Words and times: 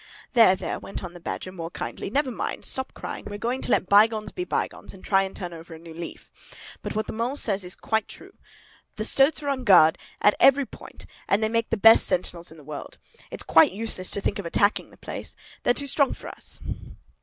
"There, 0.33 0.55
there!" 0.55 0.79
went 0.79 1.03
on 1.03 1.13
the 1.13 1.19
Badger, 1.19 1.51
more 1.51 1.69
kindly. 1.69 2.09
"Never 2.09 2.31
mind. 2.31 2.65
Stop 2.65 2.91
crying. 2.95 3.23
We're 3.25 3.37
going 3.37 3.61
to 3.61 3.69
let 3.71 3.87
bygones 3.87 4.31
be 4.31 4.43
bygones, 4.45 4.95
and 4.95 5.03
try 5.05 5.21
and 5.21 5.35
turn 5.35 5.53
over 5.53 5.75
a 5.75 5.77
new 5.77 5.93
leaf. 5.93 6.31
But 6.81 6.95
what 6.95 7.05
the 7.05 7.13
Mole 7.13 7.35
says 7.35 7.63
is 7.63 7.75
quite 7.75 8.07
true. 8.07 8.33
The 8.95 9.05
stoats 9.05 9.43
are 9.43 9.49
on 9.49 9.63
guard, 9.63 9.99
at 10.19 10.33
every 10.39 10.65
point, 10.65 11.05
and 11.27 11.43
they 11.43 11.49
make 11.49 11.69
the 11.69 11.77
best 11.77 12.07
sentinels 12.07 12.49
in 12.49 12.57
the 12.57 12.63
world. 12.63 12.97
It's 13.29 13.43
quite 13.43 13.73
useless 13.73 14.09
to 14.09 14.21
think 14.21 14.39
of 14.39 14.45
attacking 14.47 14.89
the 14.89 14.97
place. 14.97 15.35
They're 15.61 15.75
too 15.75 15.85
strong 15.85 16.13
for 16.15 16.29
us." 16.29 16.59